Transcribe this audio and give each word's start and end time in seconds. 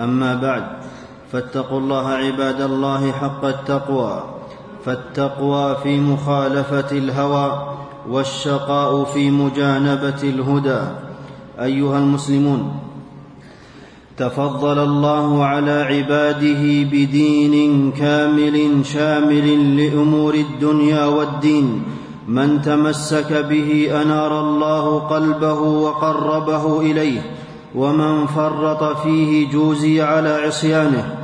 أما 0.00 0.34
بعد 0.34 0.64
فاتقوا 1.32 1.78
الله 1.78 2.08
عباد 2.08 2.60
الله 2.60 3.12
حق 3.12 3.44
التقوى 3.44 4.22
فالتقوى 4.84 5.76
في 5.82 6.00
مخالفة 6.00 6.98
الهوى 6.98 7.68
والشقاء 8.10 9.04
في 9.04 9.30
مجانبة 9.30 10.22
الهدى. 10.22 10.80
أيها 11.60 11.98
المسلمون 11.98 12.72
تفضل 14.16 14.78
الله 14.78 15.44
على 15.44 15.82
عباده 15.82 16.62
بدين 16.92 17.92
كامل 17.92 18.86
شامل 18.86 19.76
لأمور 19.76 20.34
الدنيا 20.34 21.04
والدين. 21.06 21.82
من 22.28 22.62
تمسك 22.62 23.32
به 23.32 24.02
أنار 24.02 24.40
الله 24.40 24.98
قلبه 24.98 25.60
وقربه 25.60 26.80
إليه. 26.80 27.33
ومن 27.74 28.26
فرط 28.26 28.96
فيه 28.96 29.50
جوزي 29.52 30.02
على 30.02 30.28
عصيانه 30.28 31.14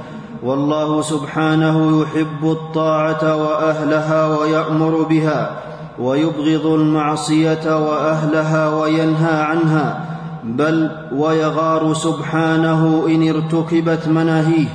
والله 0.43 1.03
سبحانه 1.03 2.03
يحب 2.03 2.51
الطاعة 2.51 3.37
وأهلها 3.37 4.39
ويأمر 4.39 5.03
بها 5.03 5.51
ويبغض 5.99 6.67
المعصية 6.67 7.89
وأهلها 7.89 8.75
وينهى 8.81 9.43
عنها 9.43 10.11
بل 10.45 10.91
ويغار 11.17 11.95
سبحانه 11.95 13.05
إن 13.07 13.29
ارتكبت 13.29 14.09
مناهيه. 14.09 14.69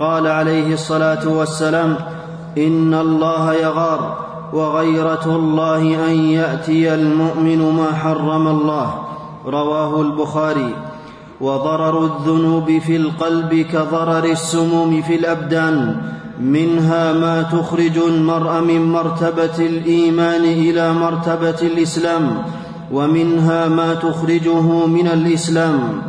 قال 0.00 0.26
عليه 0.26 0.74
الصلاة 0.74 1.28
والسلام 1.28 1.96
إن 2.58 2.94
الله 2.94 3.54
يغار 3.54 4.16
وغيرة 4.52 5.24
الله 5.26 6.10
أن 6.10 6.16
يأتي 6.16 6.94
المؤمن 6.94 7.72
ما 7.72 7.92
حرم 7.92 8.48
الله. 8.48 8.94
رواه 9.46 10.00
البخاري. 10.00 10.74
وضرر 11.40 12.04
الذنوب 12.04 12.78
في 12.78 12.96
القلب 12.96 13.54
كضرر 13.72 14.24
السموم 14.24 15.02
في 15.02 15.14
الأبدان. 15.14 15.96
منها 16.40 17.12
ما 17.12 17.42
تخرج 17.42 17.98
المرء 17.98 18.60
من 18.60 18.92
مرتبة 18.92 19.58
الإيمان 19.58 20.44
إلى 20.44 20.92
مرتبة 20.92 21.60
الإسلام 21.62 22.42
ومنها 22.92 23.68
ما 23.68 23.94
تخرجه 23.94 24.86
من 24.86 25.06
الإسلام. 25.06 26.02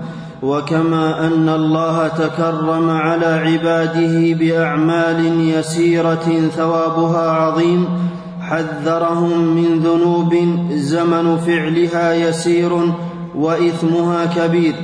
وكما 0.44 1.28
أن 1.28 1.50
الله 1.50 2.08
تكرم 2.08 2.90
على 2.90 3.26
عباده 3.26 4.34
بأعمال 4.40 5.50
يسيرة 5.50 6.50
ثوابها 6.56 7.31
عظيم 7.31 7.88
حذرهم 8.42 9.40
من 9.40 9.80
ذنوب 9.80 10.36
زمن 10.72 11.38
فعلها 11.38 12.14
يسير 12.14 12.72
وإثمها 13.36 14.26
كبير. 14.26 14.76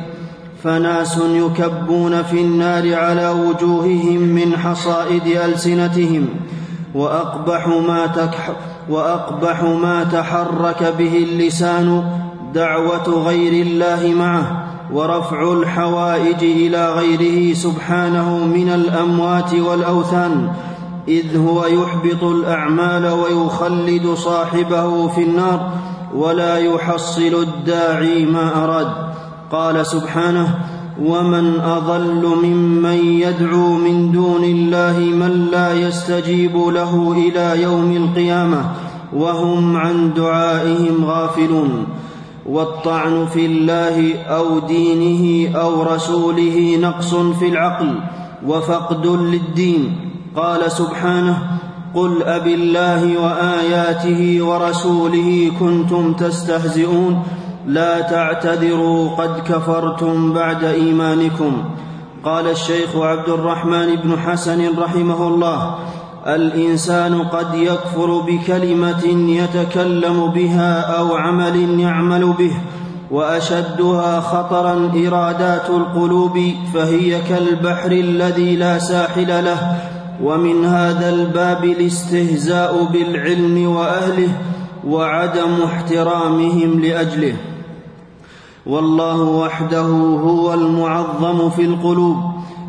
فناس 0.64 1.18
يكبون 1.18 2.24
في 2.24 2.42
النار 2.42 2.96
على 2.96 3.30
وجوههم 3.30 4.20
من 4.20 4.58
حصائد 4.58 5.28
ألسنتهم 5.28 6.30
وأقبح 6.96 7.68
ما, 7.68 8.08
تكح 8.08 8.52
وأقبح 8.90 9.64
ما 9.64 10.04
تحرك 10.04 10.94
به 10.98 11.18
اللسان 11.18 12.04
دعوة 12.54 13.26
غير 13.26 13.66
الله 13.66 14.14
معه 14.18 14.64
ورفع 14.94 15.54
الحوائج 15.54 16.44
إلى 16.44 16.94
غيره 16.94 17.54
سبحانه 17.54 18.46
من 18.46 18.70
الأموات 18.70 19.54
والأوثان 19.54 20.52
إذ 21.08 21.38
هو 21.38 21.66
يحبط 21.66 22.24
الأعمال 22.24 23.06
ويخلد 23.06 24.14
صاحبه 24.14 25.08
في 25.08 25.24
النار 25.24 25.72
ولا 26.16 26.58
يحصل 26.58 27.44
الداعي 27.44 28.26
ما 28.26 28.64
أراد. 28.64 29.12
قال 29.52 29.86
سبحانه 29.86 30.56
ومن 31.04 31.60
أضل 31.60 32.36
ممن 32.44 33.06
يدعو 33.06 33.74
من 33.74 34.12
دون 34.12 34.44
الله 34.44 35.00
من 35.00 35.48
لا 35.52 35.74
يستجيب 35.74 36.58
له 36.58 37.12
إلى 37.12 37.62
يوم 37.62 37.92
القيامة 37.92 38.66
وهم 39.14 39.78
عن 39.78 40.14
دعائهم 40.14 41.06
غافلون. 41.06 41.86
والطعن 42.46 43.26
في 43.26 43.46
الله 43.46 44.18
أو 44.24 44.60
دينه 44.60 45.56
أو 45.58 45.84
رسوله 45.84 46.78
نقص 46.82 47.16
في 47.16 47.48
العقل 47.48 47.96
وفقد 48.48 49.08
للدين. 49.08 49.96
قال 50.36 50.72
سبحانه 50.72 51.38
قل 51.96 52.24
اب 52.24 52.48
الله 52.48 53.22
وآياته 53.22 54.46
ورسوله 54.46 55.52
كنتم 55.60 56.14
تستهزئون. 56.14 57.41
لا 57.68 58.02
تعتذروا 58.02 59.10
قد 59.10 59.40
كفرتم 59.40 60.34
بعد 60.34 60.64
إيمانكم. 60.64 61.64
قال 62.24 62.48
الشيخ 62.48 62.96
عبد 62.96 63.30
الرحمن 63.30 63.96
بن 63.96 64.20
حسن 64.20 64.80
رحمه 64.80 65.28
الله 65.28 65.76
الإنسان 66.28 67.24
قد 67.24 67.56
يكفر 67.56 68.22
بكلمة 68.22 69.06
يتكلم 69.30 70.28
بها 70.28 70.82
أو 70.82 71.16
عمل 71.16 71.80
يعمل 71.80 72.34
به 72.34 72.52
وأشدها 73.12 74.20
خطرا 74.20 74.92
إرادات 75.08 75.70
القلوب 75.70 76.40
فهي 76.74 77.22
كالبحر 77.22 77.92
الذي 77.92 78.56
لا 78.56 78.80
ساحل 78.80 79.46
له 79.46 79.76
ومن 80.24 80.66
هذا 80.66 81.10
الباب 81.10 81.64
الاستهزاء 81.64 82.84
بالعلم 82.94 83.68
وأهله 83.68 84.30
وعدم 84.88 85.64
احترامهم 85.66 86.80
لأجله. 86.80 87.36
والله 88.66 89.22
وحده 89.22 89.88
هو 90.24 90.54
المعظم 90.54 91.50
في 91.50 91.62
القلوب 91.62 92.18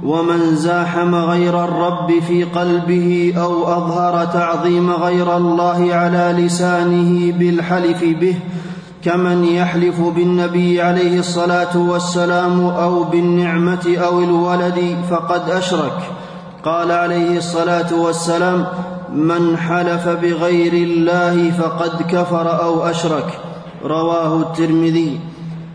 ومن 0.05 0.56
زاحم 0.56 1.15
غير 1.15 1.65
الرب 1.65 2.12
في 2.28 2.45
قلبه 2.45 3.34
أو 3.37 3.65
أظهر 3.65 4.25
تعظيم 4.25 4.91
غير 4.91 5.37
الله 5.37 5.95
على 5.95 6.34
لسانه 6.39 7.33
بالحلف 7.39 8.05
به 8.05 8.34
كمن 9.05 9.45
يحلف 9.45 10.01
بالنبي 10.01 10.83
عليه 10.83 11.19
الصلاة 11.19 11.78
والسلام 11.78 12.67
أو 12.67 13.05
بالنعمة 13.05 13.97
أو 14.06 14.21
الولد 14.21 14.97
فقد 15.11 15.51
أشرك. 15.51 15.99
قال 16.65 16.93
عليه 16.93 17.39
الصلاة 17.39 17.95
والسلام 17.95 18.67
من 19.15 19.56
حلف 19.56 20.09
بغير 20.09 20.73
الله 20.73 21.50
فقد 21.50 22.03
كفر 22.03 22.62
أو 22.62 22.83
أشرك. 22.83 23.39
رواه 23.84 24.41
الترمذي. 24.41 25.21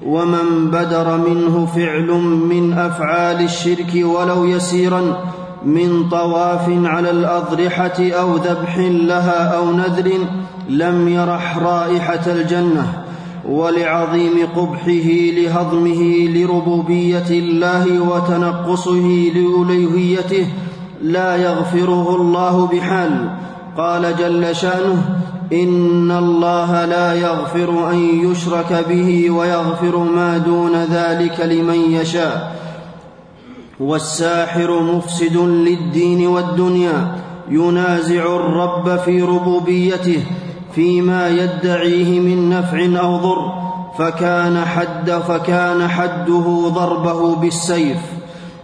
ومن 0.06 0.72
بدر 0.72 1.18
منه 1.18 1.66
فعل 1.66 2.08
من 2.50 2.74
أفعال 2.74 3.44
الشرك 3.44 3.92
ولو 3.96 4.46
يسيرا 4.46 5.18
من 5.66 6.10
طواف 6.10 6.70
على 6.70 7.10
الأضرحة 7.10 8.00
أو 8.00 8.36
ذبح 8.36 8.78
لها 8.78 9.58
أو 9.58 9.72
نذر 9.72 10.12
لم 10.70 11.08
يرح 11.08 11.58
رائحة 11.58 12.32
الجنة. 12.32 13.04
ولعظيم 13.50 14.48
قبحه 14.56 15.10
لهضمه 15.38 16.28
لربوبية 16.28 17.30
الله 17.30 18.00
وتنقصه 18.00 19.32
لالوهيته 19.36 20.48
لا 21.02 21.36
يغفره 21.36 22.16
الله 22.16 22.68
بحال. 22.68 23.30
قال 23.78 24.16
جل 24.18 24.56
شأنه 24.56 25.20
إن 25.54 26.12
الله 26.12 26.86
لا 26.86 27.14
يغفر 27.14 27.92
أن 27.92 28.32
يشرك 28.32 28.86
به 28.90 29.32
ويغفر 29.32 29.98
ما 29.98 30.38
دون 30.38 30.76
ذلك 30.76 31.40
لمن 31.40 31.92
يشاء. 31.92 32.56
والساحر 33.80 34.82
مفسد 34.82 35.38
للدين 35.38 36.28
والدنيا 36.28 37.16
ينازع 37.50 38.36
الرب 38.36 39.00
في 39.00 39.22
ربوبيته 39.22 40.24
فيما 40.76 41.28
يدعيه 41.28 42.20
من 42.20 42.50
نفع 42.50 43.00
أو 43.00 43.18
ضر 43.18 43.52
فكان 43.98 44.66
حد 44.66 45.12
فكان 45.12 45.88
حده 45.88 46.68
ضربه 46.68 47.36
بالسيف. 47.36 48.17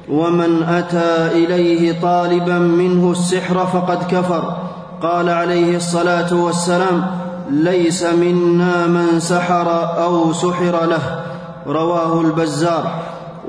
ومن 0.10 0.64
أتى 0.64 1.32
إليه 1.32 2.02
طالبا 2.02 2.60
منه 2.60 3.12
السحر 3.12 3.66
فقد 3.66 4.04
كفر. 4.12 4.58
قال 5.02 5.30
عليه 5.30 5.76
الصلاة 5.78 6.34
والسلام 6.34 7.06
ليس 7.50 8.04
منا 8.04 8.88
من 8.88 9.20
سحر 9.20 9.68
أو 10.04 10.34
سحر 10.34 10.86
له. 10.86 11.20
رواه 11.68 12.22
البزار. 12.22 12.92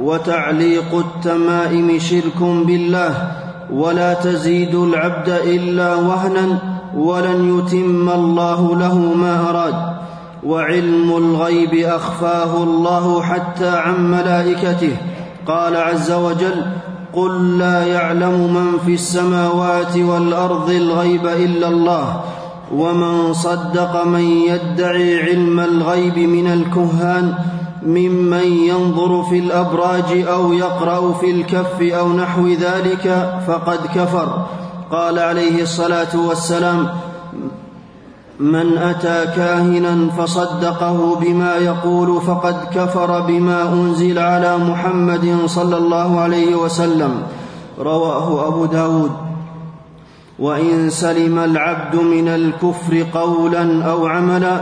وتعليق 0.00 0.94
التمائم 0.94 1.98
شرك 1.98 2.42
بالله. 2.42 3.32
ولا 3.72 4.14
تزيد 4.14 4.74
العبد 4.74 5.28
إلا 5.28 5.94
وهنا 5.94 6.58
ولن 6.96 7.58
يتم 7.58 8.10
الله 8.10 8.76
له 8.76 8.98
ما 8.98 9.50
أراد. 9.50 9.74
وعلم 10.46 11.16
الغيب 11.16 11.74
أخفاه 11.74 12.62
الله 12.62 13.22
حتى 13.22 13.68
عن 13.68 14.10
ملائكته. 14.10 14.96
قال 15.46 15.76
عز 15.76 16.12
وجل 16.12 16.64
قل 17.12 17.58
لا 17.58 17.87
يعلم 17.87 18.55
من 18.55 18.79
في 18.87 18.94
السماوات 18.94 19.96
والأرض 19.96 20.70
الغيب 20.70 21.26
إلا 21.26 21.69
الله 21.69 22.20
ومن 22.73 23.32
صدق 23.32 24.05
من 24.05 24.25
يدعي 24.25 25.23
علم 25.23 25.61
الغيب 25.61 26.19
من 26.19 26.46
الكهان 26.46 27.35
ممن 27.87 28.44
ينظر 28.44 29.23
في 29.23 29.38
الأبراج 29.38 30.25
أو 30.29 30.52
يقرأ 30.52 31.12
في 31.12 31.31
الكف 31.31 31.82
أو 31.82 32.12
نحو 32.12 32.49
ذلك 32.49 33.38
فقد 33.46 33.79
كفر. 33.94 34.46
قال 34.91 35.19
عليه 35.19 35.62
الصلاة 35.62 36.17
والسلام 36.29 36.88
من 38.40 38.78
أتى 38.78 39.26
كاهنا 39.36 40.10
فصدقه 40.10 41.16
بما 41.20 41.56
يقول 41.56 42.20
فقد 42.20 42.56
كفر 42.75 43.20
بما 43.20 43.72
أنزل 43.72 44.19
على 44.19 44.58
محمد 44.58 45.38
صلى 45.46 45.76
الله 45.76 46.20
عليه 46.20 46.54
وسلم. 46.54 47.22
رواه 47.78 48.48
أبو 48.48 48.64
داود. 48.64 49.10
وإن 50.38 50.90
سلم 50.90 51.38
العبد 51.38 51.96
من 51.96 52.28
الكفر 52.28 53.06
قولا 53.14 53.84
أو 53.84 54.06
عملا 54.06 54.60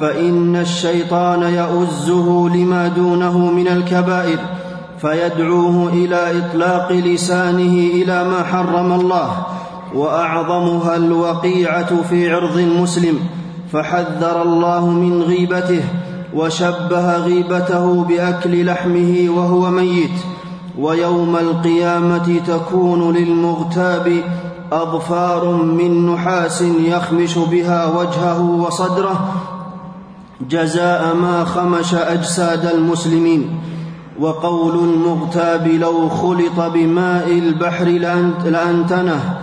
فإن 0.00 0.56
الشيطان 0.56 1.42
يؤزه 1.42 2.48
لما 2.54 2.88
دونه 2.88 3.38
من 3.38 3.68
الكبائر 3.68 4.38
فيدعوه 5.00 5.88
إلى 5.92 6.38
إطلاق 6.38 6.92
لسانه 6.92 7.74
إلى 8.02 8.24
ما 8.24 8.42
حرم 8.42 8.92
الله. 8.92 9.30
وأعظمها 9.94 10.96
الوقيعة 10.96 12.02
في 12.02 12.30
عرض 12.32 12.56
المسلم 12.56 13.18
فحذر 13.72 14.42
الله 14.42 14.90
من 14.90 15.22
غيبته 15.22 15.84
وشبه 16.34 17.16
غيبته 17.16 18.04
بأكل 18.04 18.66
لحمه 18.66 19.26
وهو 19.28 19.70
ميت 19.70 20.10
ويوم 20.78 21.36
القيامة 21.36 22.40
تكون 22.46 23.16
للمغتاب 23.16 24.22
أظفار 24.72 25.52
من 25.62 26.12
نحاس 26.12 26.62
يخمش 26.62 27.38
بها 27.38 27.86
وجهه 27.86 28.40
وصدره 28.40 29.34
جزاء 30.50 31.14
ما 31.14 31.44
خمش 31.44 31.94
أجساد 31.94 32.66
المسلمين. 32.66 33.60
وقول 34.20 34.78
المغتاب 34.78 35.68
لو 35.68 36.08
خلط 36.08 36.60
بماء 36.60 37.30
البحر 37.30 37.84
لأنتنه 38.44 39.38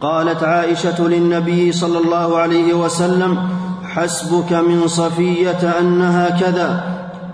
قالت 0.00 0.42
عائشة 0.42 1.08
للنبي 1.08 1.72
صلى 1.72 1.98
الله 1.98 2.38
عليه 2.38 2.74
وسلم 2.74 3.38
حسبك 3.84 4.52
من 4.52 4.82
صفية 4.86 5.80
أنها 5.80 6.30
كذا 6.30 6.84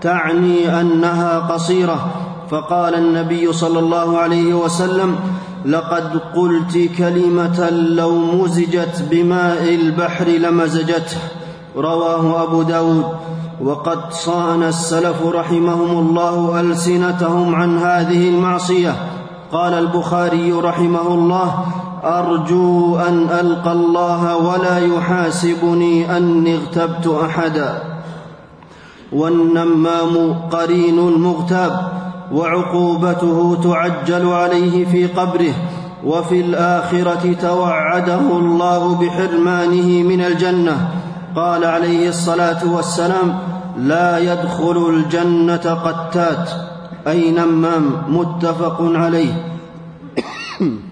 تعني 0.01 0.81
أنها 0.81 1.39
قصيرة. 1.39 2.11
فقال 2.51 2.95
النبي 2.95 3.53
صلى 3.53 3.79
الله 3.79 4.17
عليه 4.17 4.53
وسلم 4.53 5.15
لقد 5.65 6.19
قلت 6.35 6.89
كلمة 6.97 7.69
لو 7.69 8.11
مزجت 8.17 9.05
بماء 9.11 9.75
البحر 9.75 10.27
لمزجته. 10.27 11.17
رواه 11.77 12.43
أبو 12.43 12.61
داود. 12.61 13.05
وقد 13.61 14.13
صان 14.13 14.63
السلف 14.63 15.25
رحمهم 15.25 16.07
الله 16.07 16.59
ألسنتهم 16.59 17.55
عن 17.55 17.77
هذه 17.77 18.29
المعصية. 18.29 18.95
قال 19.51 19.73
البخاري 19.73 20.51
رحمه 20.51 21.07
الله 21.07 21.65
أرجو 22.03 22.97
أن 22.97 23.27
ألقى 23.29 23.71
الله 23.71 24.37
ولا 24.37 24.77
يحاسبني 24.77 26.17
أني 26.17 26.55
اغتبت 26.55 27.07
أحدا. 27.07 27.83
والنمام 29.11 30.33
قرين 30.51 30.99
المغتاب 30.99 31.91
وعقوبته 32.33 33.57
تعجل 33.63 34.27
عليه 34.27 34.85
في 34.85 35.07
قبره 35.07 35.53
وفي 36.05 36.41
الآخرة 36.41 37.33
توعده 37.41 38.19
الله 38.19 38.95
بحرمانه 38.95 40.03
من 40.03 40.21
الجنة. 40.21 40.89
قال 41.35 41.65
عليه 41.65 42.09
الصلاة 42.09 42.73
والسلام 42.73 43.39
لا 43.77 44.33
يدخل 44.33 44.89
الجنة 44.89 45.79
قتات. 45.85 46.49
أي 47.07 47.31
نمام 47.31 47.91
متفق 48.07 48.77
عليه. 48.81 49.33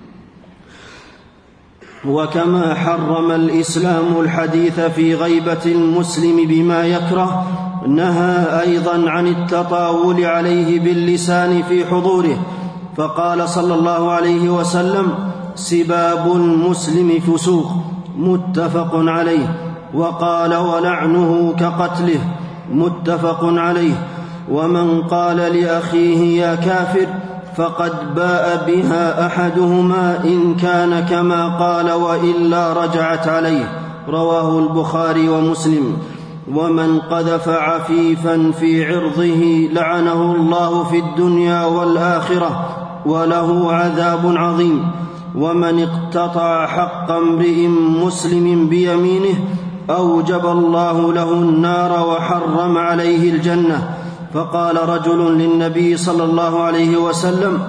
وكما 2.07 2.74
حرم 2.74 3.31
الإسلام 3.31 4.19
الحديث 4.19 4.80
في 4.80 5.16
غيبة 5.16 5.66
المسلم 5.66 6.48
بما 6.48 6.84
يكره 6.84 7.48
نهى 7.88 8.62
أيضا 8.62 9.10
عن 9.10 9.28
التطاول 9.28 10.25
عليه 10.25 10.80
باللسان 10.80 11.63
في 11.63 11.86
حضوره 11.86 12.38
فقال 12.98 13.50
صلى 13.50 13.74
الله 13.74 14.12
عليه 14.12 14.50
وسلم 14.50 15.13
سباب 15.56 16.31
المسلم 16.36 17.19
فسوق. 17.19 17.72
متفق 18.18 18.92
عليه. 18.94 19.56
وقال 19.94 20.56
ولعنه 20.56 21.54
كقتله. 21.60 22.19
متفق 22.72 23.40
عليه. 23.44 24.07
ومن 24.51 25.01
قال 25.01 25.38
لأخيه 25.38 26.42
يا 26.42 26.56
كافر. 26.56 27.07
فقد 27.59 28.15
باء 28.15 28.63
بها 28.67 29.25
أحدهما 29.27 30.23
إن 30.23 30.56
كان 30.56 31.06
كما 31.06 31.57
قال 31.57 31.91
وإلا 31.91 32.73
رجعت 32.73 33.27
عليه. 33.27 33.81
رواه 34.09 34.59
البخاري 34.59 35.29
ومسلم. 35.29 35.97
ومن 36.56 37.00
قذف 37.00 37.50
عفيفا 37.50 38.51
في 38.59 38.85
عرضه 38.85 39.69
لعنه 39.73 40.35
الله 40.35 40.83
في 40.83 41.00
الدنيا 41.00 41.65
والآخرة 41.65 42.77
وله 43.06 43.73
عذاب 43.73 44.33
عظيم. 44.38 44.91
ومن 45.35 45.88
اقتطع 45.88 46.67
حق 46.67 47.12
امرئ 47.12 47.67
مسلم 48.05 48.67
بيمينه 48.69 49.35
أوجب 49.89 50.45
الله 50.45 51.13
له 51.13 51.33
النار 51.33 52.07
وحرم 52.07 52.77
عليه 52.77 53.31
الجنة. 53.31 53.99
فقال 54.33 54.89
رجل 54.89 55.37
للنبي 55.37 55.97
صلى 55.97 56.23
الله 56.23 56.63
عليه 56.63 56.97
وسلم 56.97 57.59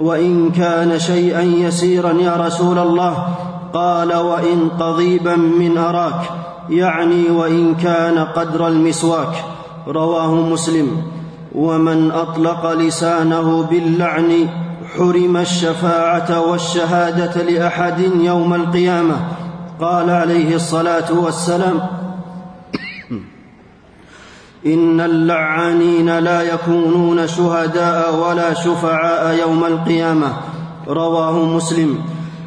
وإن 0.00 0.50
كان 0.50 0.98
شيئا 0.98 1.42
يسيرا 1.42 2.12
يا 2.12 2.36
رسول 2.36 2.78
الله 2.78 3.28
قال 3.74 4.16
وإن 4.16 4.68
قضيبا 4.80 5.36
من 5.36 5.78
أراك 5.78 6.20
يعني 6.70 7.30
وإن 7.30 7.74
كان 7.74 8.18
قدر 8.18 8.68
المسواك. 8.68 9.44
رواه 9.88 10.34
مسلم. 10.34 11.02
ومن 11.54 12.10
أطلق 12.10 12.72
لسانه 12.72 13.66
باللعن 13.70 14.48
حرم 14.96 15.36
الشفاعة 15.36 16.50
والشهادة 16.50 17.42
لأحد 17.42 18.00
يوم 18.20 18.54
القيامة. 18.54 19.16
قال 19.80 20.10
عليه 20.10 20.54
الصلاة 20.56 21.12
والسلام 21.12 21.80
إن 24.66 25.00
اللعانين 25.00 26.18
لا 26.18 26.42
يكونون 26.42 27.26
شهداء 27.26 28.28
ولا 28.28 28.54
شفعاء 28.54 29.38
يوم 29.38 29.64
القيامة. 29.64 30.32
رواه 30.88 31.44
مسلم. 31.44 31.98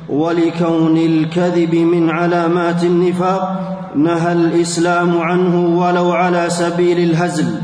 ولكون 0.10 0.98
الكذب 0.98 1.76
من 1.76 2.10
علامات 2.10 2.84
النفاق 2.84 3.78
نهى 3.96 4.34
الإسلام 4.34 5.22
عنه 5.22 5.80
ولو 5.80 6.12
على 6.12 6.50
سبيل 6.50 7.00
الهزل. 7.00 7.56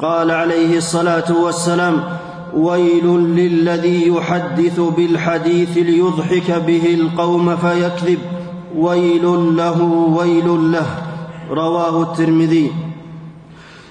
قال 0.00 0.30
عليه 0.30 0.76
الصلاة 0.76 1.42
والسلام 1.42 2.04
ويل 2.56 3.06
للذي 3.06 4.08
يحدث 4.08 4.80
بالحديث 4.80 5.78
ليضحك 5.78 6.50
به 6.66 6.94
القوم 6.94 7.56
فيكذب. 7.56 8.18
ويل 8.76 9.56
له 9.56 9.82
ويل 10.16 10.72
له. 10.72 10.86
رواه 11.50 12.02
الترمذي. 12.02 12.83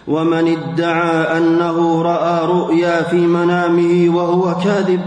ومن 0.07 0.47
ادعى 0.47 1.37
أنه 1.37 2.01
رأى 2.01 2.45
رؤيا 2.45 3.03
في 3.03 3.27
منامه 3.27 4.15
وهو 4.15 4.55
كاذب 4.55 5.01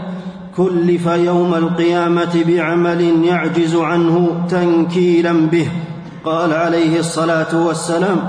كلف 0.57 1.07
يوم 1.07 1.55
القيامة 1.55 2.45
بعمل 2.47 3.25
يعجز 3.25 3.77
عنه 3.77 4.45
تنكيلا 4.49 5.33
به. 5.33 5.69
قال 6.25 6.53
عليه 6.53 6.99
الصلاة 6.99 7.67
والسلام 7.67 8.29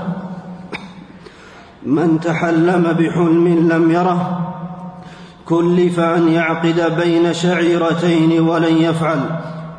من 1.86 2.20
تحلم 2.20 2.82
بحلم 2.82 3.68
لم 3.72 3.90
يره 3.90 4.38
كلف 5.46 6.00
أن 6.00 6.28
يعقد 6.28 6.96
بين 7.00 7.34
شعيرتين 7.34 8.40
ولن 8.40 8.76
يفعل. 8.76 9.20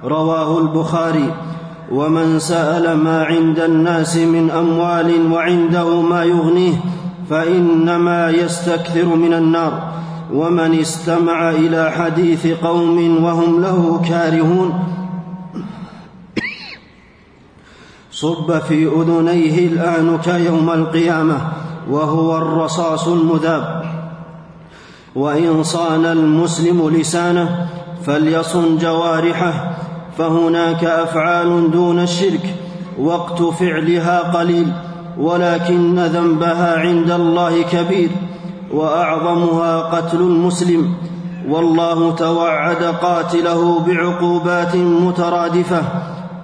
رواه 0.04 0.60
البخاري. 0.60 1.34
ومن 1.92 2.40
سأل 2.40 2.98
ما 2.98 3.24
عند 3.24 3.60
الناس 3.60 4.18
من 4.18 4.52
أموال 4.52 5.32
وعنده 5.32 6.02
ما 6.02 6.24
يغنيه 6.24 6.74
فإنما 7.30 8.30
يستكثر 8.30 9.06
من 9.06 9.34
النار. 9.34 9.94
ومن 10.34 10.80
استمع 10.80 11.50
إلى 11.50 11.92
حديث 11.92 12.48
قوم 12.48 13.24
وهم 13.24 13.62
له 13.62 14.02
كارهون. 14.10 14.74
صب 18.12 18.60
في 18.60 18.88
أذنيه 18.88 19.68
الانك 19.68 20.28
يوم 20.28 20.70
القيامة 20.70 21.38
وهو 21.90 22.38
الرصاص 22.38 23.08
المذاب. 23.08 23.84
وإن 25.16 25.64
صان 25.64 26.06
المسلم 26.06 26.90
لسانه 26.90 27.68
فليصن 28.06 28.78
جوارحه 28.78 29.79
فهناك 30.20 30.84
أفعال 30.84 31.72
دون 31.72 32.00
الشرك 32.00 32.56
وقت 33.02 33.42
فعلها 33.42 34.20
قليل 34.20 34.72
ولكن 35.20 36.00
ذنبها 36.00 36.80
عند 36.80 37.12
الله 37.12 37.62
كبير 37.62 38.10
وأعظمها 38.74 39.80
قتل 39.80 40.18
المسلم. 40.18 40.94
والله 41.50 42.16
توعد 42.16 42.84
قاتله 42.84 43.80
بعقوبات 43.88 44.76
مترادفة. 44.76 45.82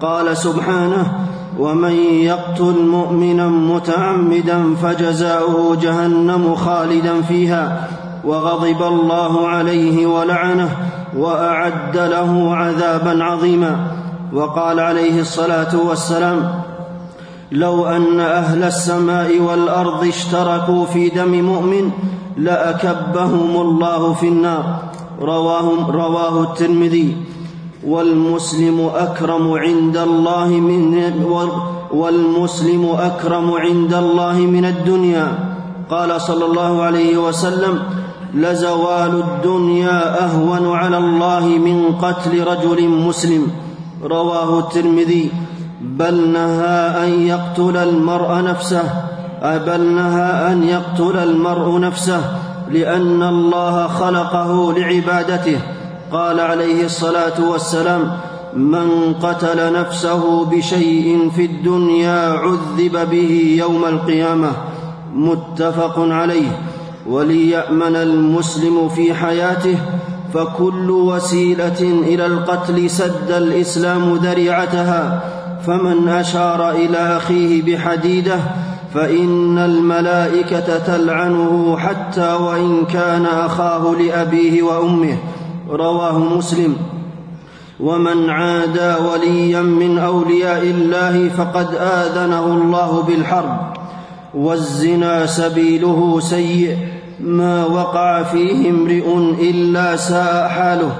قال 0.01 0.38
سبحانه 0.38 1.27
ومن 1.60 1.96
يقتل 2.03 2.86
مؤمنا 2.88 3.48
متعمدا 3.48 4.75
فجزاؤه 4.75 5.75
جهنم 5.82 6.55
خالدا 6.55 7.22
فيها. 7.22 7.88
وغضب 8.25 8.84
الله 8.84 9.48
عليه 9.48 10.08
ولعنه 10.08 10.70
وأعد 11.17 11.98
له 11.98 12.55
عذابا 12.55 13.24
عظيما. 13.24 13.88
وقال 14.34 14.79
عليه 14.79 15.22
الصلاة 15.22 15.77
والسلام 15.88 16.62
لو 17.51 17.86
أن 17.86 18.20
أهل 18.20 18.63
السماء 18.63 19.39
والأرض 19.39 20.08
اشتركوا 20.08 20.86
في 20.86 21.10
دم 21.10 21.41
مؤمن 21.46 21.91
لأكبهم 22.38 23.62
الله 23.62 24.13
في 24.13 24.27
النار. 24.27 24.63
رواه, 25.22 25.91
رواه 25.91 26.44
الترمذي 26.44 27.17
والمسلم 27.88 28.89
أكرم 28.96 29.51
عند 29.53 29.98
الله 29.98 30.48
من 30.48 30.96
والمسلم 31.94 32.96
أكرم 33.00 33.51
عند 33.51 33.94
الله 33.94 34.34
من 34.34 34.65
الدنيا. 34.65 35.27
قال 35.89 36.22
صلى 36.22 36.46
الله 36.46 36.82
عليه 36.84 37.17
وسلم 37.17 37.84
لزوال 38.36 39.24
الدنيا 39.24 40.25
أهون 40.25 40.75
على 40.75 40.98
الله 40.98 41.46
من 41.46 41.96
قتل 41.96 42.44
رجل 42.48 42.89
مسلم. 42.89 43.48
رواه 44.04 44.60
الترمذي. 44.60 45.32
بل 45.82 46.27
نهى 46.27 47.04
أن 47.04 47.27
يقتل 47.27 47.77
المرء 47.77 48.44
نفسه. 48.44 48.84
بل 49.44 49.82
نهى 49.82 50.51
أن 50.51 50.63
يقتل 50.63 51.18
المرء 51.18 51.80
نفسه. 51.80 52.22
لأن 52.72 53.24
الله 53.24 53.88
خلقه 53.88 54.74
لعبادته. 54.74 55.60
قال 56.12 56.39
عليه 56.39 56.86
الصلاة 56.86 57.50
والسلام 57.51 58.12
من 58.54 59.13
قتل 59.24 59.74
نفسه 59.74 60.46
بشيء 60.46 61.32
في 61.36 61.46
الدنيا 61.46 62.30
عذب 62.30 63.10
به 63.12 63.56
يوم 63.60 63.86
القيامة. 63.86 64.51
متفق 65.15 66.00
عليه. 66.00 66.75
وليأمن 67.10 67.96
المسلم 67.96 68.90
في 68.90 69.14
حياته 69.14 69.78
فكل 70.34 70.92
وسيلة 70.92 71.82
إلى 71.82 72.26
القتل 72.26 72.90
سد 72.90 73.32
الإسلام 73.32 74.16
ذريعتها. 74.16 75.24
فمن 75.68 76.08
أشار 76.08 76.72
إلى 76.72 76.98
أخيه 76.98 77.62
بحديده 77.62 78.40
فإن 78.94 79.58
الملائكة 79.58 80.78
تلعنه 80.78 81.78
حتى 81.78 82.34
وإن 82.34 82.86
كان 82.86 83.26
أخاه 83.26 83.96
لأبيه 84.00 84.64
وأمه. 84.64 85.18
رواه 85.70 86.20
مسلم. 86.20 86.76
ومن 87.80 88.30
عادى 88.30 88.94
وليا 89.12 89.62
من 89.62 89.98
أولياء 89.98 90.62
الله 90.64 91.30
فقد 91.30 91.68
آذنه 91.76 92.46
الله 92.46 93.04
بالحرب. 93.08 93.58
والزنا 94.34 95.26
سبيله 95.26 96.20
سيء. 96.20 96.95
ما 97.20 97.66
وقع 97.66 98.24
فيه 98.24 98.70
امرئ 98.70 99.18
إلا 99.50 99.96
ساء 99.96 100.48
حاله. 100.48 100.92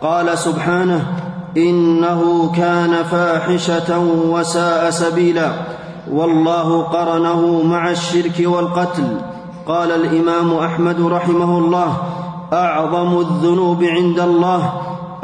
قال 0.00 0.38
سبحانه 0.38 1.06
إنه 1.56 2.52
كان 2.56 3.02
فاحشة 3.10 3.98
وساء 4.28 4.90
سبيلا. 4.90 5.50
والله 6.10 6.82
قرنه 6.82 7.62
مع 7.62 7.90
الشرك 7.90 8.42
والقتل. 8.44 9.16
قال 9.66 9.90
الإمام 9.90 10.54
أحمد 10.54 11.00
رحمه 11.00 11.58
الله 11.58 11.96
أعظم 12.52 13.18
الذنوب 13.18 13.84
عند 13.84 14.20
الله 14.20 14.72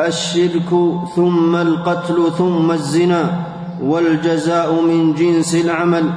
الشرك 0.01 0.71
ثم 1.17 1.57
القتل 1.57 2.33
ثم 2.39 2.71
الزنا 2.71 3.25
والجزاء 3.83 4.73
من 4.83 5.15
جنس 5.15 5.55
العمل 5.55 6.11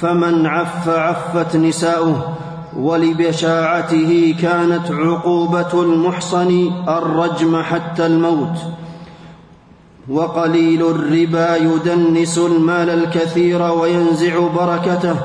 فمن 0.00 0.46
عف 0.46 0.88
عفت 0.88 1.56
نساؤه. 1.56 2.36
ولبشاعته 2.78 4.34
كانت 4.42 4.90
عقوبة 4.90 5.82
المحصن 5.82 6.70
الرجم 6.88 7.62
حتى 7.62 8.06
الموت. 8.06 8.58
وقليل 10.08 10.82
الربا 10.82 11.56
يدنس 11.56 12.38
المال 12.38 12.90
الكثير 12.90 13.62
وينزع 13.62 14.38
بركته 14.56 15.16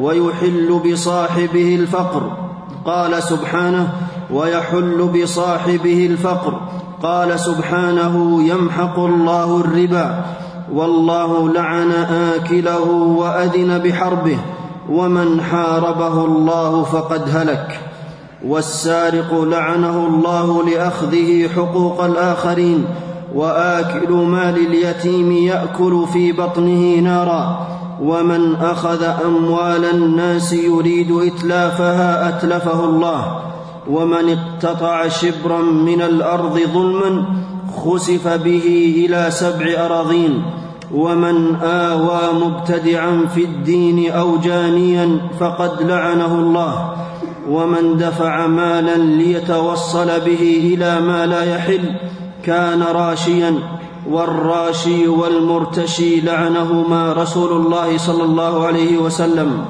ويحل 0.00 0.80
بصاحبه 0.86 1.74
الفقر. 1.80 2.36
قال 2.84 3.22
سبحانه 3.22 3.92
ويحل 4.32 5.10
بصاحبه 5.22 6.06
الفقر. 6.06 6.60
قال 7.02 7.40
سبحانه 7.40 8.42
يمحق 8.42 8.98
الله 8.98 9.60
الربا. 9.60 10.24
والله 10.72 11.52
لعن 11.52 11.92
آكله 12.32 12.90
وأذن 12.90 13.78
بحربه. 13.78 14.38
ومن 14.88 15.40
حاربه 15.40 16.24
الله 16.24 16.82
فقد 16.82 17.36
هلك 17.36 17.80
والسارق 18.46 19.40
لعنه 19.40 20.06
الله 20.06 20.64
لأخذه 20.70 21.48
حقوق 21.56 22.04
الآخرين 22.04 22.84
وآكل 23.34 24.12
مال 24.12 24.56
اليتيم 24.56 25.32
يأكل 25.32 26.04
في 26.12 26.32
بطنه 26.32 27.00
نارا 27.00 27.66
ومن 28.02 28.54
أخذ 28.56 29.02
أموال 29.02 29.84
الناس 29.84 30.52
يريد 30.52 31.12
إتلافها 31.12 32.28
أتلفه 32.28 32.84
الله 32.84 33.40
ومن 33.90 34.38
اقتطع 34.38 35.08
شبرا 35.08 35.62
من 35.62 36.02
الأرض 36.02 36.60
ظلما 36.74 37.24
خسف 37.76 38.28
به 38.28 38.94
إلى 39.06 39.30
سبع 39.30 39.84
أراضين. 39.86 40.42
ومن 40.94 41.56
اوى 41.56 42.20
مبتدعا 42.44 43.26
في 43.34 43.44
الدين 43.44 44.12
أو 44.12 44.36
جانيا 44.36 45.20
فقد 45.40 45.82
لعنه 45.82 46.34
الله 46.34 46.92
ومن 47.50 47.96
دفع 47.96 48.46
مالا 48.46 48.96
ليتوصل 48.96 50.06
به 50.06 50.74
إلى 50.74 51.00
ما 51.00 51.26
لا 51.26 51.56
يحل 51.56 51.94
كان 52.44 52.82
راشيا 52.82 53.58
والراشي 54.10 55.08
والمرتشي 55.08 56.20
لعنهما 56.20 57.12
رسول 57.12 57.52
الله 57.52 57.98
صلى 57.98 58.22
الله 58.24 58.66
عليه 58.66 58.98
وسلم 58.98 59.64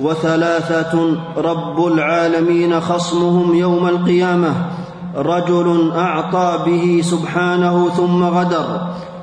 وثلاثه 0.00 1.16
رب 1.36 1.86
العالمين 1.86 2.80
خصمهم 2.80 3.54
يوم 3.54 3.86
القيامه 3.86 4.54
رجل 5.16 5.92
اعطى 5.96 6.58
به 6.66 7.00
سبحانه 7.04 7.88
ثم 7.88 8.24
غدر 8.24 8.80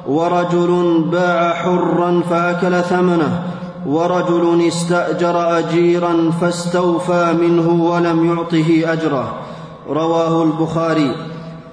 ورجل 0.08 1.04
باع 1.12 1.54
حرا 1.54 2.22
فأكل 2.30 2.82
ثمنه 2.82 3.44
ورجل 3.88 4.68
استأجر 4.68 5.58
أجيرا 5.60 6.32
فاستوفى 6.42 7.34
منه 7.42 7.84
ولم 7.84 8.26
يعطه 8.26 8.94
أجره. 8.94 9.34
رواه 9.90 10.44
البخاري. 10.44 11.16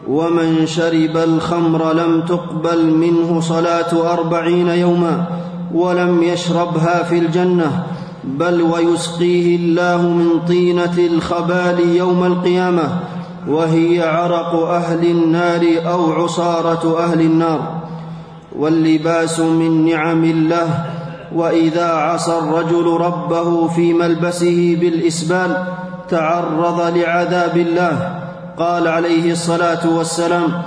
ومن 0.08 0.66
شرب 0.66 1.16
الخمر 1.16 1.92
لم 1.92 2.23
تقبل 2.23 2.90
منه 2.94 3.40
صلاة 3.40 4.12
أربعين 4.12 4.68
يوما 4.68 5.25
ولم 5.75 6.23
يشربها 6.23 7.02
في 7.02 7.18
الجنة 7.18 7.87
بل 8.25 8.62
ويسقيه 8.62 9.56
الله 9.56 10.02
من 10.02 10.28
طينة 10.49 10.99
الخبال 10.99 11.97
يوم 11.97 12.25
القيامة 12.25 12.88
وهي 13.49 14.02
عرق 14.02 14.54
أهل 14.54 15.11
النار 15.11 15.66
أو 15.87 16.12
عصارة 16.12 16.99
أهل 17.04 17.20
النار. 17.20 17.88
واللباس 18.59 19.41
من 19.41 19.85
نعم 19.87 20.25
الله 20.25 20.85
وإذا 21.35 21.87
عصى 21.87 22.38
الرجل 22.38 22.87
ربه 22.87 23.69
في 23.69 23.93
ملبسه 23.93 24.79
بالإسبال 24.81 25.65
تعرض 26.09 26.97
لعذاب 26.97 27.57
الله. 27.57 28.19
قال 28.59 28.88
عليه 28.88 29.33
الصلاة 29.33 29.97
والسلام 29.97 30.62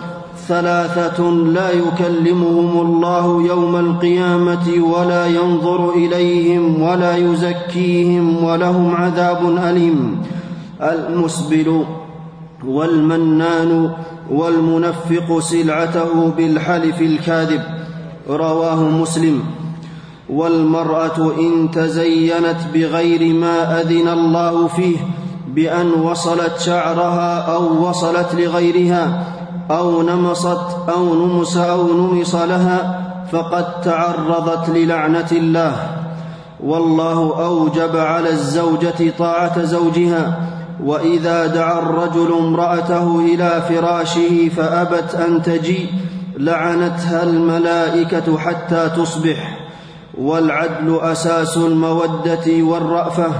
ثلاثة 0.47 1.29
لا 1.31 1.69
يكلمهم 1.71 2.81
الله 2.81 3.47
يوم 3.47 3.75
القيامة 3.75 4.83
ولا 4.83 5.27
ينظر 5.27 5.89
إليهم 5.89 6.81
ولا 6.81 7.15
يزكيهم 7.15 8.43
ولهم 8.43 8.95
عذاب 8.95 9.57
أليم. 9.63 10.21
المسبل 10.81 11.83
والمنان 12.67 13.91
والمنفق 14.31 15.39
سلعته 15.39 16.31
بالحلف 16.37 17.01
الكاذب. 17.01 17.80
رواه 18.29 18.83
مسلم. 18.83 19.41
والمرأة 20.29 21.33
إن 21.39 21.71
تزينت 21.71 22.57
بغير 22.73 23.33
ما 23.33 23.81
أذن 23.81 24.07
الله 24.07 24.67
فيه 24.67 24.97
بأن 25.47 25.91
وصلت 25.91 26.59
شعرها 26.59 27.53
أو 27.53 27.89
وصلت 27.89 28.35
لغيرها 28.35 29.23
أو 29.71 30.01
نمصت 30.01 30.89
أو 30.89 31.15
نمس 31.15 31.57
أو 31.57 31.87
نمص 31.87 32.35
لها 32.35 33.01
فقد 33.31 33.81
تعرضت 33.81 34.69
للعنة 34.69 35.27
الله. 35.31 35.75
والله 36.63 37.45
أوجب 37.45 37.97
على 37.97 38.29
الزوجة 38.29 39.13
طاعة 39.19 39.63
زوجها 39.63 40.39
وإذا 40.85 41.47
دعا 41.47 41.79
الرجل 41.79 42.33
امرأته 42.39 43.19
إلى 43.19 43.63
فراشه 43.69 44.49
فأبت 44.49 45.15
أن 45.15 45.41
تجي 45.43 45.89
لعنتها 46.37 47.23
الملائكة 47.23 48.37
حتى 48.37 48.89
تصبح 48.97 49.57
والعدل 50.17 50.99
أساس 51.01 51.57
المودة 51.57 52.47
والرأفة 52.47 53.31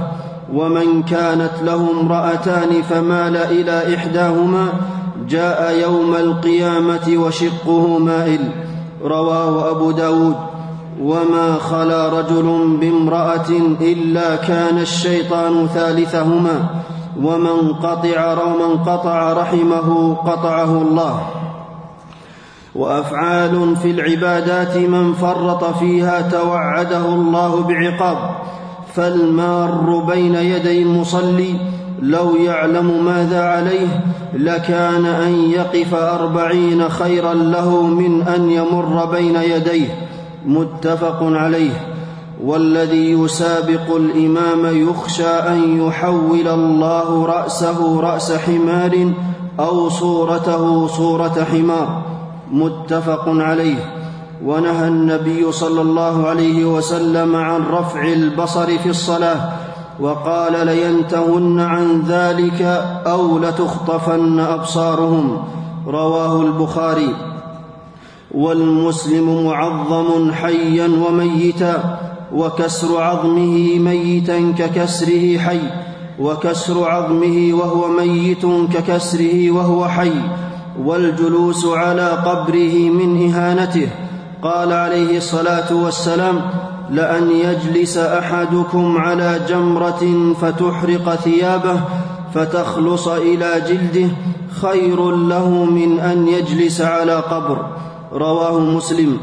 ومن 0.53 1.03
كانت 1.03 1.51
له 1.63 1.87
امرأتان 2.01 2.81
فمال 2.81 3.37
إلى 3.37 3.95
إحداهما 3.95 4.67
جاء 5.27 5.79
يوم 5.81 6.15
القيامة 6.15 7.13
وشقه 7.15 7.97
مائل. 7.99 8.51
رواه 9.03 9.71
أبو 9.71 9.91
داود. 9.91 10.35
وما 11.01 11.55
خلا 11.55 12.09
رجل 12.09 12.77
بامرأة 12.81 13.49
إلا 13.81 14.35
كان 14.35 14.77
الشيطان 14.77 15.67
ثالثهما 15.67 16.65
ومن 17.21 17.73
قطع 17.73 18.33
ومن 18.43 18.77
قطع 18.77 19.33
رحمه 19.33 20.15
قطعه 20.15 20.81
الله. 20.81 21.25
وأفعال 22.75 23.75
في 23.75 23.91
العبادات 23.91 24.77
من 24.77 25.13
فرط 25.13 25.63
فيها 25.63 26.21
توعده 26.21 27.05
الله 27.05 27.63
بعقاب. 27.63 28.35
فالمار 28.93 30.03
بين 30.13 30.35
يدي 30.35 30.81
المصلي 30.81 31.55
لو 32.01 32.35
يعلم 32.35 33.05
ماذا 33.05 33.43
عليه 33.43 34.03
لكان 34.33 35.05
أن 35.05 35.51
يقف 35.51 35.93
أربعين 35.93 36.89
خيرا 36.89 37.33
له 37.33 37.81
من 37.81 38.21
أن 38.21 38.51
يمر 38.51 39.05
بين 39.05 39.35
يديه. 39.35 40.07
متفق 40.45 41.17
عليه. 41.21 41.87
والذي 42.43 43.11
يسابق 43.11 43.95
الإمام 43.95 44.89
يخشى 44.89 45.27
أن 45.27 45.87
يحول 45.87 46.47
الله 46.47 47.25
رأسه 47.25 47.99
رأس 47.99 48.31
حمار 48.31 49.13
أو 49.59 49.89
صورته 49.89 50.87
صورة 50.87 51.47
حمار. 51.51 52.10
متفق 52.51 53.23
عليه. 53.27 53.93
ونهى 54.45 54.87
النبي 54.87 55.51
صلى 55.51 55.81
الله 55.81 56.27
عليه 56.27 56.65
وسلم 56.65 57.35
عن 57.35 57.61
رفع 57.61 58.03
البصر 58.03 58.77
في 58.77 58.89
الصلاة 58.89 59.49
وقال 59.99 60.65
لينتهن 60.65 61.59
عن 61.59 62.01
ذلك 62.07 62.61
أو 63.07 63.39
لتخطفن 63.39 64.39
أبصارهم. 64.39 65.43
رواه 65.87 66.41
البخاري. 66.41 67.15
والمسلم 68.31 69.45
معظم 69.45 70.31
حيا 70.31 70.89
وميتا 71.07 71.99
وكسر 72.35 73.01
عظمه 73.01 73.79
ميتا 73.79 74.53
ككسره 74.57 75.37
حي 75.37 75.59
وكسر 76.19 76.89
عظمه 76.89 77.53
وهو 77.53 77.87
ميت 77.87 78.45
ككسره 78.73 79.51
وهو 79.51 79.87
حي. 79.87 80.11
والجلوس 80.79 81.65
على 81.65 82.09
قبره 82.09 82.89
من 82.89 83.29
إهانته. 83.29 83.89
قال 84.43 84.73
عليه 84.73 85.17
الصلاة 85.17 85.73
والسلام 85.75 86.41
لأن 86.89 87.31
يجلس 87.31 87.97
أحدكم 87.97 88.97
على 88.97 89.39
جمرة 89.49 90.33
فتحرق 90.41 91.15
ثيابه 91.15 91.81
فتخلص 92.33 93.07
إلى 93.07 93.61
جلده 93.67 94.09
خير 94.61 95.11
له 95.11 95.49
من 95.49 95.99
أن 95.99 96.27
يجلس 96.27 96.81
على 96.81 97.15
قبر. 97.15 97.65
رواه 98.13 98.59
مسلم. 98.59 99.17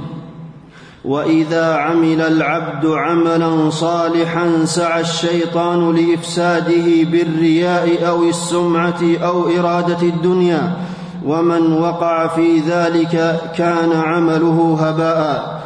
وإذا 1.05 1.75
عمل 1.75 2.21
العبد 2.21 2.87
عملا 2.87 3.71
صالحا 3.71 4.65
سعى 4.65 5.01
الشيطان 5.01 5.97
لإفساده 5.97 7.05
بالرياء 7.11 8.09
أو 8.09 8.23
السمعة 8.23 9.03
أو 9.23 9.49
إرادة 9.59 10.03
الدنيا. 10.03 10.77
ومن 11.27 11.73
وقع 11.73 12.27
في 12.27 12.59
ذلك 12.59 13.41
كان 13.57 13.93
عمله 13.93 14.79
هباء 14.81 15.59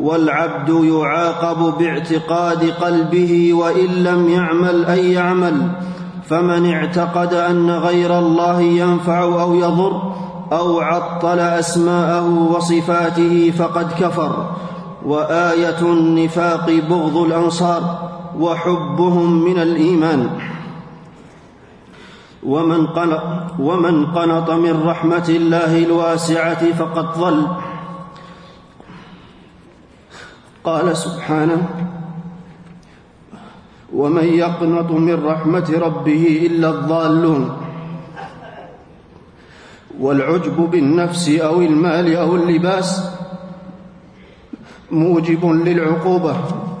والعبد 0.00 0.68
يعاقب 0.68 1.78
باعتقاد 1.78 2.70
قلبه 2.70 3.54
وإن 3.54 3.86
لم 3.86 4.28
يعمل 4.28 4.84
اي 4.84 5.18
عمل 5.18 5.70
فمن 6.28 6.72
اعتقد 6.72 7.34
أن 7.34 7.70
غير 7.70 8.18
الله 8.18 8.60
ينفع 8.60 9.22
أو 9.22 9.54
يضر 9.54 10.12
أو 10.52 10.80
عطل 10.80 11.38
أسماءه 11.38 12.52
وصفاته 12.52 13.52
فقد 13.58 13.92
كفر 14.00 14.46
وآية 15.06 15.80
النفاق 15.80 16.70
بغض 16.90 17.16
الأنصار 17.16 18.08
وحبهم 18.40 19.44
من 19.44 19.58
الإيمان. 19.58 20.30
ومن 22.46 22.86
قنط, 22.86 23.22
ومن 23.58 24.06
قنط 24.06 24.50
من 24.50 24.82
رحمة 24.82 25.28
الله 25.28 25.78
الواسعة 25.84 26.72
فقد 26.72 27.18
ضل. 27.18 27.46
قال 30.64 30.96
سبحانه 30.96 31.68
ومن 33.94 34.24
يقنط 34.24 34.90
من 34.90 35.26
رحمة 35.26 35.68
ربه 35.78 36.22
إلا 36.46 36.68
الضالون. 36.70 37.56
والعجب 40.00 40.56
بالنفس 40.70 41.28
أو 41.28 41.60
المال 41.60 42.16
أو 42.16 42.36
اللباس 42.36 43.10
موجب 44.90 45.46
للعقوبة. 45.46 46.36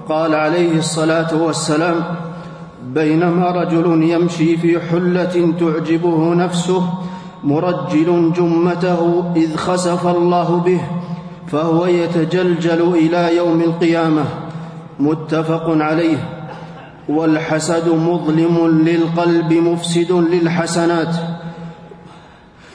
قال 0.08 0.34
عليه 0.34 0.78
الصلاة 0.78 1.42
والسلام 1.42 2.25
بينما 2.96 3.50
رجل 3.50 4.02
يمشي 4.02 4.56
في 4.56 4.80
حلة 4.80 5.54
تعجبه 5.60 6.34
نفسه 6.34 6.82
مرجل 7.44 8.32
جمته 8.36 9.32
إذ 9.36 9.56
خسف 9.56 10.06
الله 10.06 10.56
به 10.56 10.80
فهو 11.46 11.86
يتجلجل 11.86 12.94
إلى 12.94 13.36
يوم 13.36 13.60
القيامة. 13.60 14.24
متفق 15.00 15.64
عليه. 15.68 16.16
والحسد 17.08 17.88
مظلم 17.88 18.82
للقلب 18.86 19.52
مفسد 19.52 20.12
للحسنات. 20.12 21.16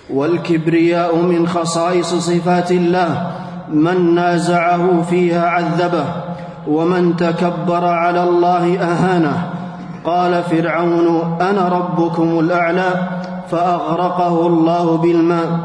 والكبرياء 0.10 1.16
من 1.16 1.48
خصائص 1.48 2.14
صفات 2.14 2.72
الله 2.72 3.32
من 3.74 4.16
نازعه 4.16 5.02
فيها 5.02 5.46
عذبه 5.46 6.06
ومن 6.68 7.16
تكبر 7.16 7.86
على 7.86 8.24
الله 8.24 8.78
أهانه. 8.80 9.51
قال 10.06 10.44
فرعون 10.44 11.38
أنا 11.42 11.68
ربكم 11.68 12.40
الأعلى 12.40 13.10
فأغرقه 13.52 14.48
الله 14.48 14.98
بالماء 14.98 15.60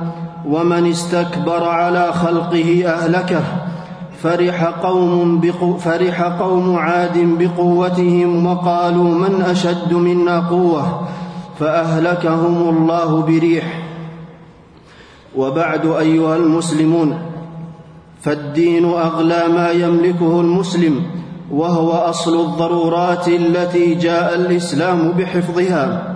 ومن 0.48 0.90
استكبر 0.90 1.64
على 1.68 2.12
خلقه 2.12 2.84
أهلكه 2.86 3.42
فرح 4.22 4.64
قوم, 4.64 5.40
بقو 5.40 5.76
فرح 5.76 6.22
قوم 6.22 6.76
عاد 6.76 7.18
بقوتهم 7.38 8.46
وقالوا 8.46 9.14
من 9.14 9.42
أشد 9.42 9.92
منا 9.92 10.40
قوة 10.40 11.00
فأهلكهم 11.58 12.68
الله 12.68 13.22
بريح 13.22 13.82
وبعد 15.36 15.86
أيها 15.86 16.36
المسلمون 16.36 17.18
فالدين 18.22 18.84
أغلى 18.84 19.44
ما 19.54 19.70
يملكه 19.70 20.40
المسلم 20.40 21.02
وهو 21.50 21.90
أصل 21.90 22.40
الضرورات 22.40 23.28
التي 23.28 23.94
جاء 23.94 24.34
الإسلام 24.34 25.12
بحفظها 25.12 26.14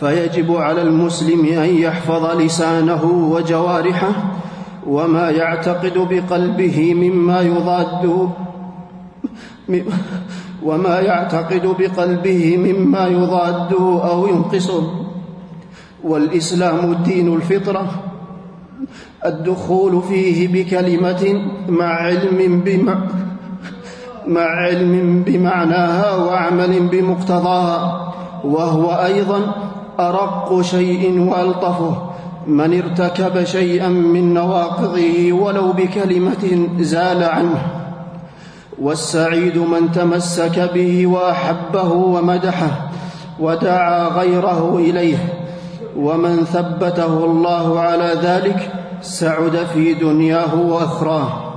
فيجب 0.00 0.56
على 0.56 0.82
المسلم 0.82 1.46
أن 1.46 1.74
يحفظ 1.76 2.40
لسانه 2.40 3.04
وجوارحه 3.04 4.12
وما 4.86 5.30
يعتقد 5.30 5.98
بقلبه 5.98 6.94
مما 6.94 7.40
يضاد 7.40 8.28
وما 10.62 11.00
يعتقد 11.00 11.66
بقلبه 11.78 12.56
مما 12.56 13.06
يضاده 13.06 14.10
أو 14.10 14.26
ينقصه. 14.26 15.08
والإسلام 16.04 16.94
دين 16.94 17.34
الفطرة 17.34 18.02
الدخول 19.26 20.02
فيه 20.02 20.48
بكلمة 20.48 21.42
مع 21.68 21.86
علم 21.86 22.60
بما 22.60 23.08
مع 24.28 24.40
علم 24.40 25.22
بمعناها 25.26 26.16
وعمل 26.16 26.88
بمقتضاها 26.88 28.12
وهو 28.44 28.90
أيضا 28.90 29.40
أرق 30.00 30.60
شيء 30.60 31.20
وألطفه 31.20 31.96
من 32.46 32.82
ارتكب 32.82 33.44
شيئا 33.44 33.88
من 33.88 34.34
نواقضه 34.34 35.32
ولو 35.32 35.72
بكلمة 35.72 36.68
زال 36.78 37.24
عنه. 37.24 37.66
والسعيد 38.78 39.58
من 39.58 39.92
تمسك 39.92 40.70
به 40.74 41.06
وأحبه 41.06 41.92
ومدحه 41.92 42.90
ودعا 43.40 44.08
غيره 44.08 44.76
إليه 44.76 45.18
ومن 45.96 46.44
ثبته 46.44 47.24
الله 47.24 47.80
على 47.80 48.14
ذلك 48.22 48.72
سعد 49.02 49.66
في 49.74 49.94
دنياه 49.94 50.54
وأخراه. 50.54 51.47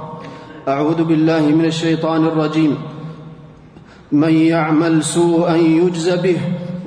أعوذ 0.68 1.04
بالله 1.04 1.42
من 1.42 1.66
الشيطان 1.66 2.26
الرجيم. 2.26 2.78
من 4.12 4.34
يعمل 4.34 5.04
سوءا 5.04 5.56
يجز 5.56 6.10
به 6.10 6.38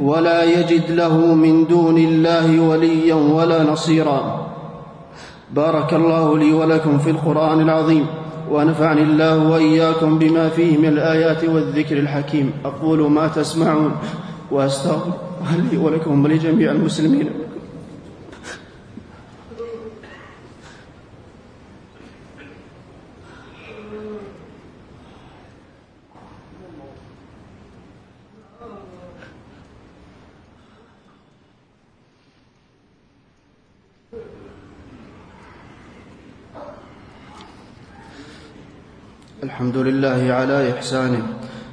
ولا 0.01 0.45
يجد 0.45 0.91
له 0.91 1.35
من 1.35 1.67
دون 1.67 1.99
الله 1.99 2.61
وليا 2.61 3.15
ولا 3.15 3.63
نصيرا. 3.63 4.47
بارك 5.55 5.95
الله 5.95 6.39
لي 6.39 6.53
ولكم 6.53 6.99
في 6.99 7.11
القرآن 7.11 7.61
العظيم 7.61 8.07
ونفعني 8.51 9.03
الله 9.03 9.49
وإياكم 9.51 10.19
بما 10.19 10.49
فيه 10.49 10.79
من 10.79 10.89
الآيات 10.89 11.45
والذكر 11.45 11.99
الحكيم. 11.99 12.53
أقول 12.65 13.11
ما 13.11 13.29
تسمعون 13.29 13.93
وأستغفر 14.51 15.13
لي 15.73 15.79
ولكم 15.79 16.25
ولجميع 16.25 16.71
المسلمين. 16.71 17.44
الحمد 39.45 39.77
لله 39.77 40.33
على 40.33 40.73
إحسانه 40.73 41.23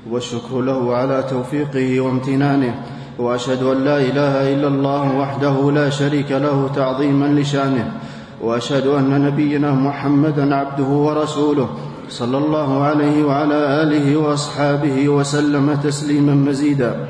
والشكر 0.09 0.61
له 0.61 0.95
على 0.95 1.23
توفيقه 1.29 2.01
وامتنانه 2.01 2.75
وأشهد 3.19 3.63
أن 3.63 3.83
لا 3.83 3.97
إله 3.97 4.53
إلا 4.53 4.67
الله 4.67 5.17
وحده 5.17 5.71
لا 5.71 5.89
شريك 5.89 6.31
له 6.31 6.69
تعظيما 6.75 7.25
لشانه 7.25 7.91
وأشهد 8.41 8.87
أن 8.87 9.21
نبينا 9.25 9.71
محمدا 9.71 10.55
عبده 10.55 10.83
ورسوله 10.83 11.69
صلى 12.09 12.37
الله 12.37 12.83
عليه 12.83 13.23
وعلى 13.23 13.83
آله 13.83 14.17
وأصحابه 14.17 15.09
وسلم 15.09 15.75
تسليما 15.83 16.33
مزيدا. 16.35 17.07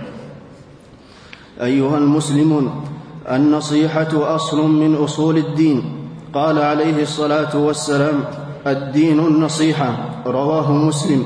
أيها 1.61 1.97
المسلمون 1.97 2.83
النصيحة 3.31 4.35
أصل 4.35 4.69
من 4.69 4.95
أصول 4.95 5.37
الدين 5.37 5.83
قال 6.33 6.57
عليه 6.59 7.01
الصلاة 7.01 7.57
والسلام 7.57 8.23
الدين 8.67 9.19
النصيحة. 9.19 10.10
رواه 10.27 10.71
مسلم. 10.71 11.23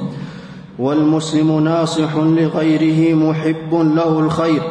والمسلم 0.79 1.59
ناصح 1.59 2.15
لغيره 2.15 3.15
محب 3.15 3.73
له 3.73 4.19
الخير. 4.19 4.61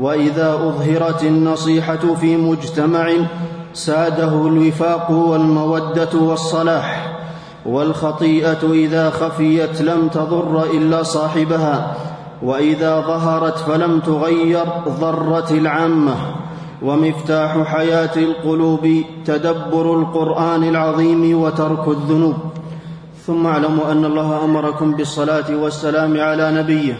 وإذا 0.00 0.54
أظهرت 0.54 1.24
النصيحة 1.24 2.14
في 2.20 2.36
مجتمع 2.36 3.10
ساده 3.74 4.46
الوفاق 4.46 5.10
والمودة 5.10 6.08
والصلاح. 6.20 7.18
والخطيئة 7.66 8.72
إذا 8.72 9.10
خفيت 9.10 9.82
لم 9.82 10.08
تضر 10.08 10.64
إلا 10.64 11.02
صاحبها. 11.02 11.96
وإذا 12.42 13.00
ظهرت 13.00 13.58
فلم 13.58 14.00
تغير 14.00 14.64
ضرت 15.00 15.52
العامة. 15.52 16.14
ومفتاح 16.82 17.62
حياة 17.62 18.16
القلوب 18.16 18.88
تدبر 19.24 20.00
القرآن 20.00 20.64
العظيم 20.64 21.42
وترك 21.42 21.88
الذنوب. 21.88 22.34
ثم 23.26 23.46
اعلموا 23.46 23.92
أن 23.92 24.04
الله 24.04 24.44
أمركم 24.44 24.96
بالصلاة 24.96 25.56
والسلام 25.56 26.20
على 26.20 26.52
نبيه. 26.52 26.94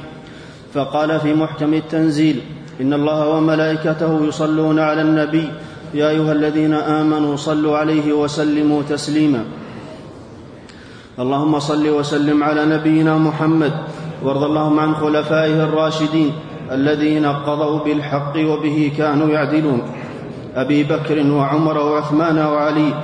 فقال 0.74 1.20
في 1.20 1.34
محكم 1.34 1.74
التنزيل 1.74 2.40
إن 2.80 2.92
الله 2.92 3.28
وملائكته 3.28 4.24
يصلون 4.24 4.78
على 4.78 5.02
النبي 5.02 5.48
يا 5.94 6.08
أيها 6.08 6.32
الذين 6.32 6.74
آمنوا 6.74 7.37
صلوا 7.37 7.78
عليه 7.78 8.12
وسلموا 8.12 8.82
تسليما. 8.88 9.44
اللهم 11.18 11.58
صل 11.58 11.88
وسلم 11.88 12.44
على 12.44 12.64
نبينا 12.66 13.18
محمد 13.18 13.72
وارض 14.22 14.42
اللهم 14.42 14.78
عن 14.80 14.94
خلفائه 14.94 15.64
الراشدين 15.64 16.32
الذين 16.72 17.26
قضوا 17.26 17.84
بالحق 17.84 18.34
وبه 18.37 18.92
كانوا 18.98 19.28
يعدلون. 19.28 19.82
أبي 20.56 20.84
بكر 20.84 21.26
وعمر 21.30 21.78
وعثمان 21.78 22.38
وعلي 22.38 22.94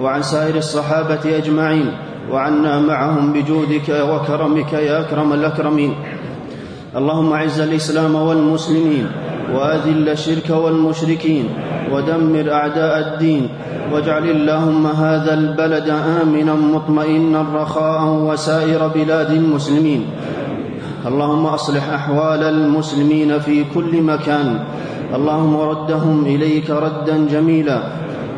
وعن 0.00 0.22
سائر 0.22 0.56
الصحابة 0.56 1.36
أجمعين. 1.36 2.09
وعنا 2.32 2.80
معهم 2.80 3.32
بجودك 3.32 3.88
وكرمك 3.88 4.72
يا 4.72 5.00
أكرم 5.00 5.32
الأكرمين. 5.32 5.94
اللهم 6.96 7.32
أعز 7.32 7.60
الإسلام 7.60 8.14
والمسلمين 8.14 9.06
وأذل 9.54 10.08
الشرك 10.08 10.50
والمشركين 10.50 11.44
ودمر 11.92 12.52
أعداء 12.52 12.94
الدين 12.98 13.48
واجعل 13.92 14.24
اللهم 14.30 14.86
هذا 14.86 15.34
البلد 15.34 15.88
آمنا 16.22 16.54
مطمئنا 16.54 17.46
رخاء 17.54 18.02
وسائر 18.26 18.88
بلاد 18.88 19.30
المسلمين. 19.30 20.02
اللهم 21.06 21.46
أصلح 21.46 21.84
أحوال 21.88 22.42
المسلمين 22.44 23.38
في 23.38 23.64
كل 23.74 24.02
مكان. 24.02 24.60
اللهم 25.14 25.56
ردهم 25.56 26.26
إليك 26.26 26.70
ردا 26.70 27.26
جميلا. 27.30 27.78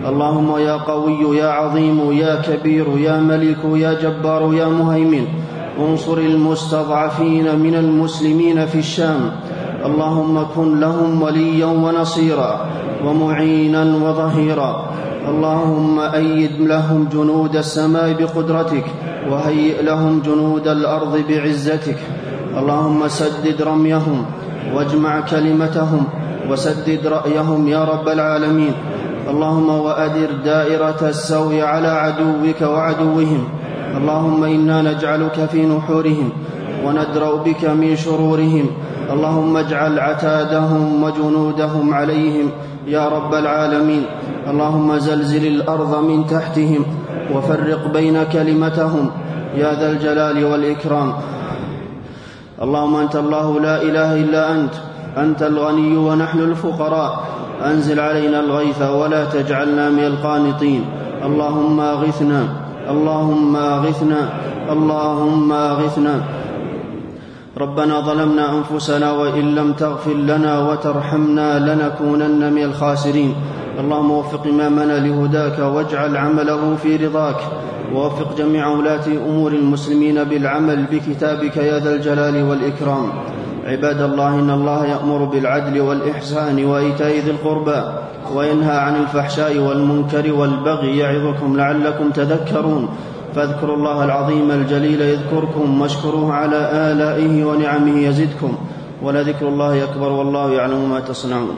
اللهم 0.02 0.58
يا 0.58 0.76
قوي 0.76 1.36
يا 1.38 1.46
عظيم 1.46 2.12
يا 2.12 2.42
كبير 2.42 2.86
يا 2.98 3.20
ملك 3.20 3.62
يا 3.74 3.92
جبار 3.92 4.54
يا 4.54 4.66
مهيمن 4.66 5.26
انصر 5.78 6.18
المستضعفين 6.18 7.58
من 7.58 7.74
المسلمين 7.74 8.66
في 8.66 8.78
الشام. 8.78 9.30
اللهم 9.84 10.46
كن 10.54 10.80
لهم 10.80 11.22
وليا 11.22 11.66
ونصيرا 11.66 12.66
ومعينا 13.06 13.82
وظهيرا. 13.96 14.86
اللهم 15.28 16.00
أيد 16.00 16.60
لهم 16.60 17.08
جنود 17.12 17.56
السماء 17.56 18.12
بقدرتك 18.12 18.84
وهيئ 19.30 19.82
لهم 19.82 20.22
جنود 20.26 20.68
الأرض 20.68 21.24
بعزتك. 21.28 21.98
اللهم 22.58 23.08
سدد 23.08 23.62
رميهم 23.62 24.24
واجمع 24.74 25.20
كلمتهم 25.20 26.04
وسدد 26.50 27.06
رأيهم 27.06 27.68
يا 27.68 27.84
رب 27.84 28.08
العالمين. 28.08 28.74
اللهم 29.30 29.68
وأدر 29.68 30.30
دائرة 30.44 31.00
السوء 31.02 31.61
على 31.61 31.88
عدوك 31.88 32.61
وعدوهم. 32.62 33.42
اللهم 33.96 34.44
إنا 34.44 34.82
نجعلك 34.82 35.48
في 35.52 35.66
نحورهم 35.66 36.28
وندرأ 36.85 37.37
بك 37.37 37.64
من 37.64 37.96
شرورهم. 37.96 38.66
اللهم 39.12 39.56
اجعل 39.56 40.00
عتادهم 40.00 41.02
وجنودهم 41.02 41.94
عليهم 41.94 42.50
يا 42.87 43.08
رب 43.08 43.35
العالمين. 43.35 44.04
اللهم 44.50 44.98
زلزل 44.98 45.46
الأرض 45.46 46.04
من 46.04 46.26
تحتهم 46.26 46.82
وفرق 47.35 47.92
بين 47.92 48.24
كلمتهم 48.32 49.11
يا 49.56 49.70
ذا 49.80 49.90
الجلال 49.90 50.44
والإكرام. 50.44 51.12
اللهم 52.62 52.96
أنت 52.96 53.16
الله 53.16 53.61
لا 53.61 53.82
إله 53.82 54.11
إلا 54.14 54.42
أنت. 54.52 54.74
أنت 55.16 55.42
الغني 55.42 55.96
ونحن 55.96 56.38
الفقراء. 56.38 57.25
أنزل 57.64 58.01
علينا 58.01 58.40
الغيث 58.40 58.83
ولا 58.83 59.25
تجعلنا 59.25 59.90
من 59.90 60.05
القانطين. 60.05 60.85
اللهم 61.25 61.81
أغثنا. 61.81 62.46
اللهم 62.90 63.57
أغثنا. 63.57 64.29
اللهم 64.70 65.53
أغثنا. 65.53 66.20
ربنا 67.59 68.01
ظلمنا 68.01 68.59
أنفسنا 68.59 69.12
وإن 69.12 69.55
لم 69.55 69.72
تغفر 69.72 70.14
لنا 70.14 70.70
وترحمنا 70.70 71.59
لنكونن 71.59 72.53
من 72.53 72.62
الخاسرين. 72.62 73.35
اللهم 73.79 74.11
وفق 74.11 74.46
إمامنا 74.46 74.92
لهداك 74.92 75.59
واجعل 75.59 76.16
عمله 76.16 76.77
في 76.83 76.96
رضاك. 76.96 77.37
ووفق 77.94 78.37
جميع 78.38 78.68
ولاة 78.68 79.07
أمور 79.07 79.53
المسلمين 79.53 80.25
بالعمل 80.25 80.85
بكتابك 80.92 81.57
يا 81.57 81.79
ذا 81.79 81.94
الجلال 81.94 82.42
والإكرام. 82.42 83.12
عباد 83.66 84.01
الله 84.03 84.29
إن 84.29 84.51
الله 84.51 84.87
يأمر 84.87 85.25
بالعدل 85.25 85.81
والإحسان 85.81 86.64
وإيتاء 86.64 87.18
ذي 87.18 87.31
القربى 87.31 87.83
وينهى 88.35 88.77
عن 88.77 88.96
الفحشاء 88.96 89.59
والمنكر 89.59 90.33
والبغي 90.33 90.98
يعظكم 90.98 91.57
لعلكم 91.57 92.11
تذكرون 92.11 92.88
فاذكروا 93.35 93.77
الله 93.77 94.05
العظيم 94.05 94.51
الجليل 94.51 95.01
يذكركم 95.01 95.81
واشكروه 95.81 96.33
على 96.33 96.70
آلائه 96.92 97.44
ونعمه 97.44 97.98
يزدكم 98.01 98.57
ولذكر 99.03 99.48
الله 99.48 99.85
أكبر 99.85 100.12
والله 100.12 100.53
يعلم 100.53 100.90
ما 100.90 101.01
تصنعون 101.01 101.57